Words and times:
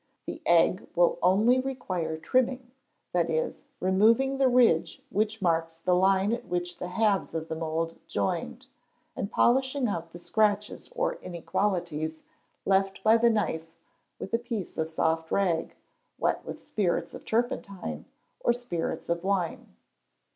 The 0.25 0.41
egg 0.47 0.87
will 0.95 1.19
only 1.21 1.59
require 1.59 2.17
trimming, 2.17 2.71
that 3.13 3.29
is, 3.29 3.61
removing 3.79 4.39
the 4.39 4.47
ridge 4.47 4.99
which 5.11 5.43
marks 5.43 5.77
the 5.77 5.93
line 5.93 6.33
at 6.33 6.47
which 6.47 6.79
the 6.79 6.87
halves 6.87 7.35
of 7.35 7.49
the 7.49 7.55
mould 7.55 7.99
joined, 8.07 8.65
and 9.15 9.29
polishing 9.31 9.87
out 9.87 10.11
the 10.11 10.17
scratches 10.17 10.91
or 10.95 11.17
inequalities 11.21 12.19
left 12.65 13.03
by 13.03 13.15
the 13.15 13.29
knife 13.29 13.67
with 14.17 14.33
a 14.33 14.39
piece 14.39 14.75
of 14.75 14.89
soft 14.89 15.29
rag, 15.29 15.75
wet 16.17 16.43
with 16.43 16.63
spirits 16.63 17.13
of 17.13 17.23
turpentine 17.23 18.05
or 18.39 18.53
spirits 18.53 19.07
of 19.07 19.23
wine. 19.23 19.75